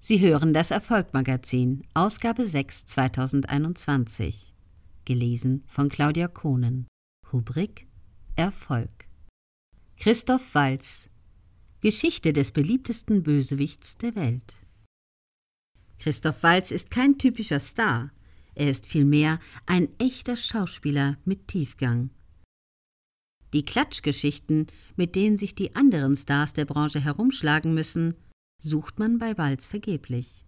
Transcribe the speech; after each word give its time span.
Sie 0.00 0.20
hören 0.20 0.54
das 0.54 0.70
Erfolgmagazin, 0.70 1.82
Ausgabe 1.92 2.46
6 2.46 2.86
2021. 2.86 4.54
Gelesen 5.04 5.64
von 5.66 5.88
Claudia 5.88 6.28
Kohnen. 6.28 6.86
Rubrik 7.32 7.86
Erfolg. 8.36 9.06
Christoph 9.96 10.54
Walz. 10.54 11.10
Geschichte 11.80 12.32
des 12.32 12.52
beliebtesten 12.52 13.24
Bösewichts 13.24 13.96
der 13.98 14.14
Welt. 14.14 14.54
Christoph 15.98 16.44
Walz 16.44 16.70
ist 16.70 16.90
kein 16.92 17.18
typischer 17.18 17.60
Star. 17.60 18.12
Er 18.54 18.70
ist 18.70 18.86
vielmehr 18.86 19.40
ein 19.66 19.88
echter 19.98 20.36
Schauspieler 20.36 21.18
mit 21.24 21.48
Tiefgang. 21.48 22.10
Die 23.52 23.64
Klatschgeschichten, 23.64 24.68
mit 24.96 25.16
denen 25.16 25.38
sich 25.38 25.56
die 25.56 25.74
anderen 25.74 26.16
Stars 26.16 26.52
der 26.52 26.66
Branche 26.66 27.00
herumschlagen 27.00 27.74
müssen, 27.74 28.14
sucht 28.62 28.98
man 28.98 29.18
bei 29.18 29.36
Walz 29.38 29.66
vergeblich. 29.66 30.44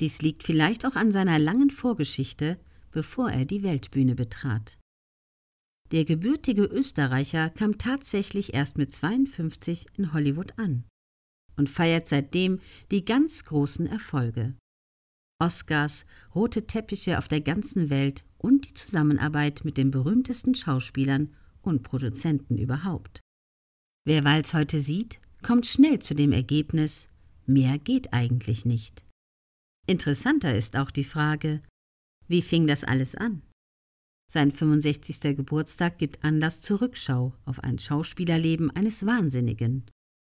Dies 0.00 0.22
liegt 0.22 0.42
vielleicht 0.42 0.86
auch 0.86 0.96
an 0.96 1.12
seiner 1.12 1.38
langen 1.38 1.70
Vorgeschichte, 1.70 2.58
bevor 2.90 3.30
er 3.30 3.44
die 3.44 3.62
Weltbühne 3.62 4.14
betrat. 4.14 4.78
Der 5.90 6.04
gebürtige 6.04 6.64
Österreicher 6.64 7.50
kam 7.50 7.76
tatsächlich 7.76 8.54
erst 8.54 8.78
mit 8.78 8.94
52 8.94 9.86
in 9.98 10.12
Hollywood 10.12 10.58
an 10.58 10.84
und 11.56 11.68
feiert 11.68 12.08
seitdem 12.08 12.60
die 12.90 13.04
ganz 13.04 13.44
großen 13.44 13.86
Erfolge. 13.86 14.54
Oscars, 15.40 16.04
rote 16.34 16.66
Teppiche 16.66 17.18
auf 17.18 17.26
der 17.26 17.40
ganzen 17.40 17.90
Welt 17.90 18.24
und 18.38 18.68
die 18.68 18.74
Zusammenarbeit 18.74 19.64
mit 19.64 19.76
den 19.76 19.90
berühmtesten 19.90 20.54
Schauspielern 20.54 21.34
und 21.62 21.82
Produzenten 21.82 22.56
überhaupt. 22.56 23.20
Wer 24.06 24.24
Walz 24.24 24.54
heute 24.54 24.80
sieht, 24.80 25.18
kommt 25.42 25.66
schnell 25.66 25.98
zu 26.00 26.14
dem 26.14 26.32
Ergebnis, 26.32 27.08
mehr 27.46 27.78
geht 27.78 28.12
eigentlich 28.12 28.64
nicht. 28.64 29.04
Interessanter 29.86 30.56
ist 30.56 30.76
auch 30.76 30.90
die 30.90 31.04
Frage, 31.04 31.62
wie 32.28 32.42
fing 32.42 32.66
das 32.66 32.84
alles 32.84 33.14
an? 33.14 33.42
Sein 34.30 34.52
65. 34.52 35.36
Geburtstag 35.36 35.98
gibt 35.98 36.22
Anlass 36.22 36.60
zur 36.60 36.80
Rückschau 36.80 37.34
auf 37.44 37.58
ein 37.64 37.80
Schauspielerleben 37.80 38.70
eines 38.70 39.04
Wahnsinnigen 39.04 39.86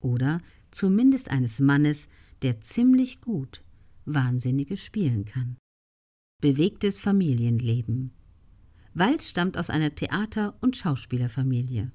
oder 0.00 0.40
zumindest 0.70 1.30
eines 1.30 1.58
Mannes, 1.58 2.08
der 2.42 2.60
ziemlich 2.60 3.20
gut 3.20 3.64
Wahnsinnige 4.04 4.76
spielen 4.76 5.24
kann. 5.24 5.56
Bewegtes 6.40 7.00
Familienleben. 7.00 8.12
Walz 8.94 9.28
stammt 9.28 9.58
aus 9.58 9.70
einer 9.70 9.94
Theater- 9.94 10.56
und 10.60 10.76
Schauspielerfamilie. 10.76 11.90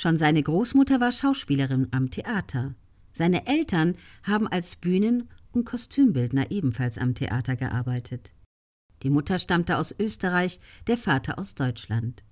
Schon 0.00 0.16
seine 0.16 0.42
Großmutter 0.42 0.98
war 0.98 1.12
Schauspielerin 1.12 1.88
am 1.90 2.10
Theater. 2.10 2.74
Seine 3.12 3.46
Eltern 3.46 3.98
haben 4.22 4.48
als 4.48 4.76
Bühnen- 4.76 5.28
und 5.52 5.66
Kostümbildner 5.66 6.50
ebenfalls 6.50 6.96
am 6.96 7.14
Theater 7.14 7.54
gearbeitet. 7.54 8.32
Die 9.02 9.10
Mutter 9.10 9.38
stammte 9.38 9.76
aus 9.76 9.94
Österreich, 9.98 10.58
der 10.86 10.96
Vater 10.96 11.38
aus 11.38 11.54
Deutschland. 11.54 12.24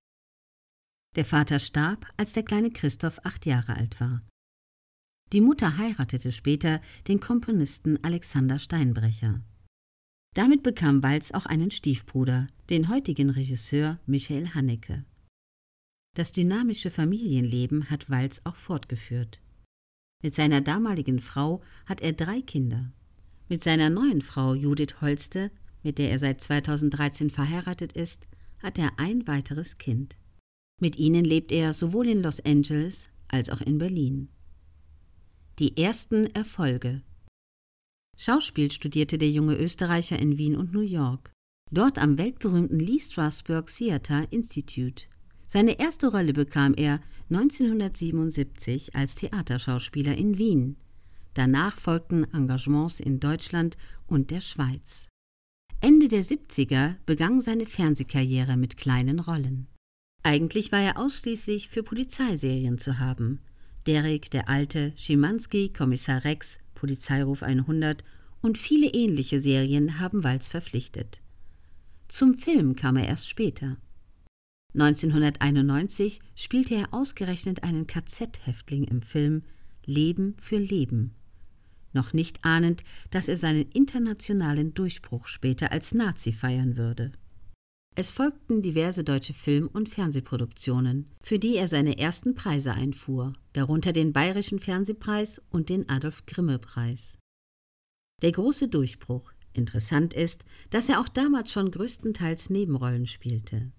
Der 1.15 1.27
Vater 1.27 1.59
starb, 1.59 2.07
als 2.17 2.33
der 2.33 2.43
kleine 2.43 2.71
Christoph 2.71 3.19
acht 3.25 3.45
Jahre 3.45 3.77
alt 3.77 4.01
war. 4.01 4.21
Die 5.35 5.43
Mutter 5.43 5.77
heiratete 5.77 6.33
später 6.33 6.81
den 7.07 7.21
Komponisten 7.21 8.03
Alexander 8.03 8.61
Steinbrecher. 8.61 9.43
Damit 10.35 10.63
bekam 10.63 11.03
Walz 11.03 11.33
auch 11.33 11.45
einen 11.45 11.71
Stiefbruder, 11.71 12.47
den 12.71 12.89
heutigen 12.89 13.29
Regisseur 13.29 13.99
Michael 14.07 14.55
Haneke. 14.55 15.05
Das 16.19 16.33
dynamische 16.33 16.91
Familienleben 16.91 17.91
hat 17.91 18.11
Walz 18.11 18.41
auch 18.43 18.57
fortgeführt. 18.57 19.39
Mit 20.21 20.35
seiner 20.35 20.61
damaligen 20.61 21.21
Frau 21.21 21.63
hat 21.87 22.01
er 22.01 22.13
drei 22.13 22.43
Kinder. 22.43 22.91
Mit 23.49 23.63
seiner 23.63 23.89
neuen 23.89 24.21
Frau 24.21 24.53
Judith 24.53 25.01
Holste, 25.01 25.53
mit 25.85 25.99
der 25.99 26.11
er 26.11 26.19
seit 26.19 26.41
2013 26.41 27.31
verheiratet 27.31 27.93
ist, 27.93 28.27
hat 28.61 28.81
er 28.81 28.99
ein 28.99 29.29
weiteres 29.29 29.79
Kind. 29.79 30.17
Mit 30.81 30.97
ihnen 30.97 31.25
lebt 31.25 31.53
er 31.53 31.73
sowohl 31.73 32.09
in 32.09 32.21
Los 32.21 32.41
Angeles 32.41 33.11
als 33.29 33.49
auch 33.49 33.61
in 33.61 33.79
Berlin. 33.79 34.29
Die 35.61 35.77
ersten 35.77 36.27
Erfolge 36.35 37.03
Schauspiel 38.17 38.73
studierte 38.73 39.19
der 39.19 39.31
junge 39.31 39.55
Österreicher 39.55 40.19
in 40.19 40.37
Wien 40.37 40.57
und 40.57 40.73
New 40.73 40.81
York. 40.81 41.31
Dort 41.71 41.97
am 41.97 42.19
weltberühmten 42.19 42.81
Lee 42.81 42.99
Strasberg 42.99 43.69
Theater 43.69 44.27
Institute 44.33 45.05
seine 45.49 45.81
erste 45.81 46.09
Rolle 46.09 46.35
bekam 46.35 46.75
er 46.75 47.01
1977 47.31 48.95
als 48.95 49.15
Theaterschauspieler 49.15 50.15
in 50.15 50.37
Wien. 50.39 50.77
Danach 51.35 51.79
folgten 51.79 52.25
Engagements 52.35 53.01
in 53.01 53.19
Deutschland 53.19 53.77
und 54.07 54.31
der 54.31 54.43
Schweiz. 54.43 55.07
Ende 55.81 56.09
der 56.09 56.25
70er 56.25 56.97
begann 57.07 57.41
seine 57.41 57.65
Fernsehkarriere 57.65 58.57
mit 58.57 58.77
kleinen 58.77 59.21
Rollen. 59.21 59.69
Eigentlich 60.23 60.73
war 60.73 60.81
er 60.81 60.99
ausschließlich 60.99 61.69
für 61.69 61.83
Polizeiserien 61.83 62.79
zu 62.79 62.99
haben. 62.99 63.41
Derek, 63.87 64.31
der 64.31 64.49
Alte, 64.49 64.93
Schimanski, 64.97 65.73
Kommissar 65.73 66.25
Rex, 66.25 66.59
Polizeiruf 66.75 67.43
100 67.43 68.05
und 68.43 68.59
viele 68.59 68.89
ähnliche 68.89 69.41
Serien 69.41 69.99
haben 69.99 70.25
Walz 70.25 70.49
verpflichtet. 70.49 71.21
Zum 72.09 72.35
Film 72.35 72.77
kam 72.77 72.97
er 72.97 73.07
erst 73.07 73.29
später. 73.29 73.77
1991 74.75 76.21
spielte 76.35 76.75
er 76.75 76.93
ausgerechnet 76.93 77.63
einen 77.63 77.87
KZ-Häftling 77.87 78.85
im 78.85 79.03
Film 79.03 79.43
Leben 79.85 80.37
für 80.39 80.59
Leben, 80.59 81.15
noch 81.93 82.13
nicht 82.13 82.45
ahnend, 82.45 82.85
dass 83.11 83.29
er 83.29 83.37
seinen 83.37 83.71
internationalen 83.71 84.75
Durchbruch 84.75 85.27
später 85.27 85.73
als 85.73 85.95
Nazi 85.95 86.33
feiern 86.33 86.77
würde. 86.77 87.13
Es 87.97 88.13
folgten 88.13 88.63
diverse 88.63 89.03
deutsche 89.03 89.35
Film- 89.35 89.67
und 89.67 89.89
Fernsehproduktionen, 89.89 91.07
für 91.21 91.39
die 91.39 91.57
er 91.57 91.67
seine 91.67 91.99
ersten 91.99 92.35
Preise 92.35 92.73
einfuhr, 92.73 93.33
darunter 93.55 93.93
den 93.93 94.13
Bayerischen 94.13 94.61
Fernsehpreis 94.61 95.43
und 95.51 95.69
den 95.69 95.89
Adolf 95.89 96.25
Grimme 96.27 96.59
Preis. 96.59 97.19
Der 98.23 98.33
große 98.33 98.69
Durchbruch. 98.69 99.33
Interessant 99.53 100.15
ist, 100.15 100.45
dass 100.71 100.89
er 100.89 101.01
auch 101.01 101.09
damals 101.09 101.51
schon 101.51 101.73
größtenteils 101.73 102.51
Nebenrollen 102.51 103.09
spielte. 103.09 103.73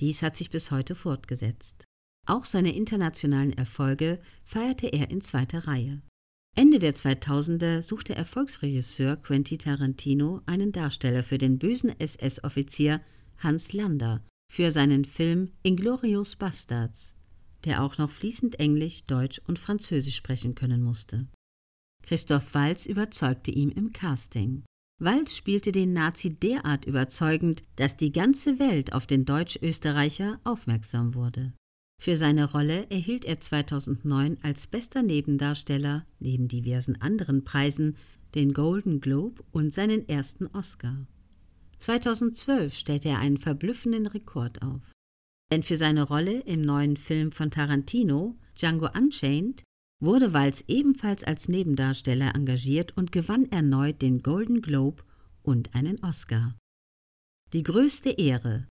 Dies 0.00 0.22
hat 0.22 0.36
sich 0.36 0.50
bis 0.50 0.70
heute 0.70 0.94
fortgesetzt. 0.94 1.84
Auch 2.26 2.44
seine 2.44 2.74
internationalen 2.74 3.52
Erfolge 3.52 4.20
feierte 4.44 4.88
er 4.88 5.10
in 5.10 5.20
zweiter 5.20 5.66
Reihe. 5.66 6.02
Ende 6.56 6.78
der 6.78 6.94
2000er 6.94 7.82
suchte 7.82 8.14
Erfolgsregisseur 8.14 9.16
Quentin 9.16 9.58
Tarantino 9.58 10.42
einen 10.46 10.72
Darsteller 10.72 11.22
für 11.22 11.38
den 11.38 11.58
bösen 11.58 11.98
SS-Offizier 11.98 13.00
Hans 13.38 13.72
Lander 13.72 14.22
für 14.52 14.72
seinen 14.72 15.04
Film 15.04 15.52
Inglorious 15.62 16.36
Bastards, 16.36 17.14
der 17.64 17.82
auch 17.82 17.98
noch 17.98 18.10
fließend 18.10 18.58
Englisch, 18.58 19.04
Deutsch 19.04 19.40
und 19.46 19.58
Französisch 19.58 20.16
sprechen 20.16 20.54
können 20.54 20.82
musste. 20.82 21.28
Christoph 22.02 22.54
Walz 22.54 22.86
überzeugte 22.86 23.50
ihn 23.50 23.70
im 23.70 23.92
Casting. 23.92 24.64
Walz 25.00 25.36
spielte 25.36 25.70
den 25.70 25.92
Nazi 25.92 26.34
derart 26.34 26.84
überzeugend, 26.84 27.62
dass 27.76 27.96
die 27.96 28.10
ganze 28.10 28.58
Welt 28.58 28.92
auf 28.92 29.06
den 29.06 29.24
Deutsch-Österreicher 29.24 30.40
aufmerksam 30.42 31.14
wurde. 31.14 31.52
Für 32.00 32.16
seine 32.16 32.50
Rolle 32.50 32.88
erhielt 32.90 33.24
er 33.24 33.40
2009 33.40 34.38
als 34.42 34.66
bester 34.66 35.02
Nebendarsteller 35.02 36.04
neben 36.18 36.48
diversen 36.48 37.00
anderen 37.00 37.44
Preisen 37.44 37.96
den 38.34 38.52
Golden 38.52 39.00
Globe 39.00 39.42
und 39.52 39.72
seinen 39.72 40.08
ersten 40.08 40.46
Oscar. 40.48 41.06
2012 41.78 42.74
stellte 42.74 43.08
er 43.08 43.18
einen 43.20 43.38
verblüffenden 43.38 44.06
Rekord 44.06 44.62
auf. 44.62 44.82
Denn 45.50 45.62
für 45.62 45.76
seine 45.76 46.02
Rolle 46.02 46.40
im 46.40 46.60
neuen 46.60 46.96
Film 46.96 47.32
von 47.32 47.50
Tarantino, 47.50 48.36
Django 48.56 48.88
Unchained, 48.96 49.62
wurde 50.00 50.32
Walz 50.32 50.64
ebenfalls 50.68 51.24
als 51.24 51.48
Nebendarsteller 51.48 52.34
engagiert 52.34 52.96
und 52.96 53.12
gewann 53.12 53.50
erneut 53.50 54.00
den 54.02 54.22
Golden 54.22 54.62
Globe 54.62 55.02
und 55.42 55.74
einen 55.74 56.02
Oscar. 56.04 56.56
Die 57.52 57.62
größte 57.62 58.10
Ehre. 58.10 58.68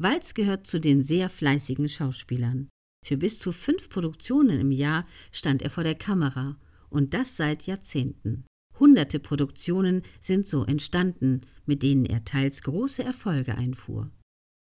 Walz 0.00 0.34
gehört 0.34 0.66
zu 0.66 0.80
den 0.80 1.02
sehr 1.02 1.28
fleißigen 1.28 1.88
Schauspielern. 1.88 2.68
Für 3.04 3.16
bis 3.16 3.38
zu 3.38 3.52
fünf 3.52 3.88
Produktionen 3.88 4.60
im 4.60 4.70
Jahr 4.70 5.06
stand 5.32 5.62
er 5.62 5.70
vor 5.70 5.84
der 5.84 5.96
Kamera 5.96 6.56
und 6.88 7.14
das 7.14 7.36
seit 7.36 7.64
Jahrzehnten. 7.64 8.44
Hunderte 8.78 9.20
Produktionen 9.20 10.02
sind 10.20 10.46
so 10.46 10.64
entstanden, 10.64 11.42
mit 11.66 11.82
denen 11.82 12.06
er 12.06 12.24
teils 12.24 12.62
große 12.62 13.02
Erfolge 13.02 13.56
einfuhr. 13.56 14.10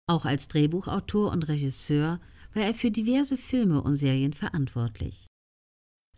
Auch 0.07 0.25
als 0.25 0.47
Drehbuchautor 0.47 1.31
und 1.31 1.47
Regisseur 1.47 2.21
war 2.53 2.63
er 2.63 2.73
für 2.73 2.91
diverse 2.91 3.37
Filme 3.37 3.81
und 3.81 3.97
Serien 3.97 4.33
verantwortlich. 4.33 5.27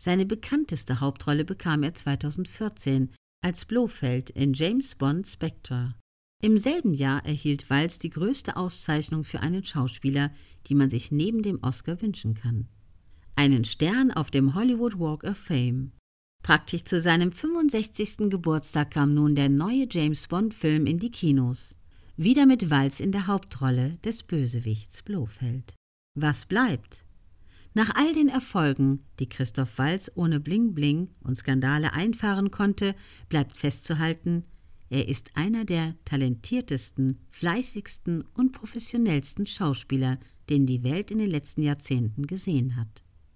Seine 0.02 0.24
bekannteste 0.24 1.00
Hauptrolle 1.00 1.44
bekam 1.44 1.82
er 1.82 1.94
2014 1.94 3.10
als 3.42 3.66
Blofeld 3.66 4.30
in 4.30 4.54
James 4.54 4.94
Bond 4.94 5.28
Spectre. 5.28 5.94
Im 6.42 6.56
selben 6.56 6.94
Jahr 6.94 7.22
erhielt 7.26 7.68
Walz 7.68 7.98
die 7.98 8.08
größte 8.08 8.56
Auszeichnung 8.56 9.24
für 9.24 9.40
einen 9.40 9.62
Schauspieler, 9.62 10.30
die 10.66 10.74
man 10.74 10.88
sich 10.88 11.12
neben 11.12 11.42
dem 11.42 11.62
Oscar 11.62 12.00
wünschen 12.00 12.32
kann. 12.32 12.68
Einen 13.36 13.66
Stern 13.66 14.10
auf 14.10 14.30
dem 14.30 14.54
Hollywood 14.54 14.98
Walk 14.98 15.22
of 15.24 15.36
Fame. 15.36 15.92
Praktisch 16.42 16.84
zu 16.84 16.98
seinem 16.98 17.30
65. 17.30 18.30
Geburtstag 18.30 18.92
kam 18.92 19.12
nun 19.12 19.34
der 19.34 19.50
neue 19.50 19.86
James 19.90 20.26
Bond-Film 20.28 20.86
in 20.86 20.98
die 20.98 21.10
Kinos. 21.10 21.74
Wieder 22.16 22.46
mit 22.46 22.70
Walz 22.70 23.00
in 23.00 23.12
der 23.12 23.26
Hauptrolle 23.26 23.98
des 23.98 24.22
Bösewichts 24.22 25.02
Blofeld. 25.02 25.74
Was 26.14 26.46
bleibt? 26.46 27.04
Nach 27.72 27.94
all 27.94 28.12
den 28.12 28.28
Erfolgen, 28.28 29.04
die 29.20 29.28
Christoph 29.28 29.78
Walz 29.78 30.10
ohne 30.14 30.40
Bling 30.40 30.74
Bling 30.74 31.08
und 31.20 31.36
Skandale 31.36 31.92
einfahren 31.92 32.50
konnte, 32.50 32.96
bleibt 33.28 33.56
festzuhalten, 33.56 34.44
er 34.88 35.06
ist 35.06 35.36
einer 35.36 35.64
der 35.64 35.94
talentiertesten, 36.04 37.20
fleißigsten 37.30 38.24
und 38.34 38.50
professionellsten 38.50 39.46
Schauspieler, 39.46 40.18
den 40.48 40.66
die 40.66 40.82
Welt 40.82 41.12
in 41.12 41.18
den 41.18 41.30
letzten 41.30 41.62
Jahrzehnten 41.62 42.26
gesehen 42.26 42.74
hat. 42.74 43.04